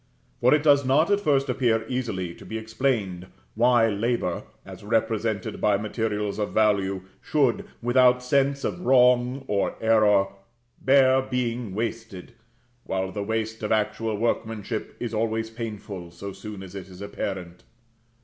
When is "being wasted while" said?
11.21-13.11